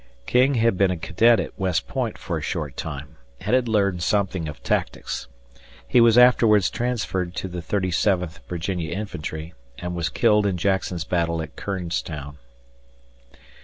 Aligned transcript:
King 0.25 0.55
had 0.55 0.79
been 0.79 0.89
a 0.89 0.97
cadet 0.97 1.39
at 1.39 1.59
West 1.59 1.87
Point 1.87 2.17
for 2.17 2.35
a 2.35 2.41
short 2.41 2.75
time 2.75 3.17
and 3.39 3.53
had 3.53 3.67
learned 3.67 4.01
something 4.01 4.47
of 4.47 4.63
tactics. 4.63 5.27
He 5.87 6.01
was 6.01 6.17
afterwards 6.17 6.71
transferred 6.71 7.35
to 7.35 7.47
the 7.47 7.61
37th 7.61 8.39
Virginia 8.49 8.95
Infantry 8.97 9.53
and 9.77 9.93
was 9.93 10.09
killed 10.09 10.47
in 10.47 10.57
Jackson's 10.57 11.03
battle 11.03 11.39
at 11.39 11.55
Kernstown. 11.55 12.39